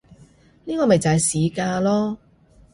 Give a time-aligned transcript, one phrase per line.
[0.65, 2.17] 呢個咪就係市價囉